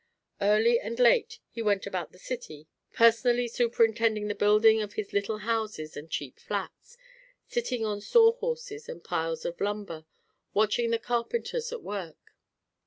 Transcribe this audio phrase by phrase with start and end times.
[0.41, 5.37] Early and late he went about the city, personally superintending the building of his little
[5.37, 6.97] houses and cheap flats,
[7.47, 10.05] sitting on saw horses and piles of lumber,
[10.55, 12.33] watching the carpenters at work.